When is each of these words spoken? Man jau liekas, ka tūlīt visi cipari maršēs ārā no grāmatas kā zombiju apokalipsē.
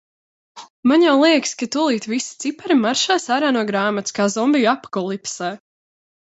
Man 0.91 1.03
jau 1.05 1.11
liekas, 1.23 1.51
ka 1.59 1.67
tūlīt 1.75 2.07
visi 2.15 2.39
cipari 2.45 2.79
maršēs 2.87 3.29
ārā 3.37 3.53
no 3.61 3.63
grāmatas 3.71 4.19
kā 4.19 4.29
zombiju 4.39 4.75
apokalipsē. 4.77 5.55